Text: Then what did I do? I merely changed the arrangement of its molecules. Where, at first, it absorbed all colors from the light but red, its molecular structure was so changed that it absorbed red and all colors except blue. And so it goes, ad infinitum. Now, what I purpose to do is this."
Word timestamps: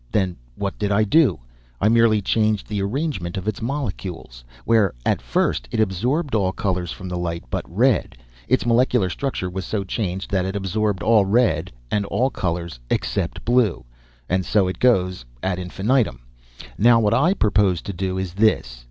Then 0.11 0.35
what 0.55 0.79
did 0.79 0.91
I 0.91 1.03
do? 1.03 1.41
I 1.79 1.87
merely 1.87 2.23
changed 2.23 2.65
the 2.67 2.81
arrangement 2.81 3.37
of 3.37 3.47
its 3.47 3.61
molecules. 3.61 4.43
Where, 4.65 4.95
at 5.05 5.21
first, 5.21 5.67
it 5.69 5.79
absorbed 5.79 6.33
all 6.33 6.51
colors 6.53 6.91
from 6.91 7.07
the 7.07 7.19
light 7.19 7.43
but 7.51 7.69
red, 7.69 8.17
its 8.47 8.65
molecular 8.65 9.11
structure 9.11 9.47
was 9.47 9.63
so 9.63 9.83
changed 9.83 10.31
that 10.31 10.43
it 10.45 10.55
absorbed 10.55 11.03
red 11.05 11.71
and 11.91 12.07
all 12.07 12.31
colors 12.31 12.79
except 12.89 13.45
blue. 13.45 13.85
And 14.27 14.43
so 14.43 14.67
it 14.67 14.79
goes, 14.79 15.23
ad 15.43 15.59
infinitum. 15.59 16.21
Now, 16.79 16.99
what 16.99 17.13
I 17.13 17.35
purpose 17.35 17.79
to 17.83 17.93
do 17.93 18.17
is 18.17 18.33
this." 18.33 18.79